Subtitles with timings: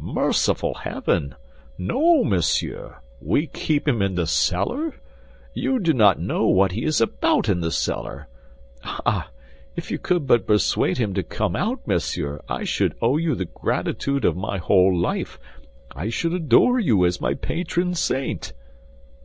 [0.00, 1.36] "Merciful heaven!
[1.78, 2.96] No, monsieur!
[3.22, 4.94] We keep him in the cellar!
[5.54, 8.26] You do not know what he is about in the cellar.
[8.82, 9.30] Ah!
[9.76, 13.44] If you could but persuade him to come out, monsieur, I should owe you the
[13.44, 15.38] gratitude of my whole life;
[15.94, 18.54] I should adore you as my patron saint!"